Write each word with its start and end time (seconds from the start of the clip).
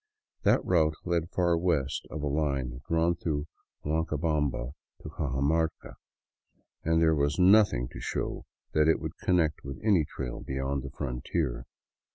That 0.41 0.65
route 0.65 0.95
led 1.05 1.29
far 1.29 1.55
west 1.55 2.07
of 2.09 2.23
a 2.23 2.27
line 2.27 2.81
drawn 2.89 3.13
through 3.15 3.45
Huancabamba 3.85 4.71
to 5.03 5.09
Cajamarca, 5.09 5.93
and 6.83 6.99
there 6.99 7.13
was 7.13 7.37
nothing 7.37 7.87
to 7.89 7.99
show 7.99 8.45
that 8.71 8.87
it 8.87 8.99
would 8.99 9.13
connect 9.19 9.63
with 9.63 9.79
any 9.83 10.03
trail 10.03 10.39
beyond 10.39 10.81
the 10.81 10.89
frontier. 10.89 11.67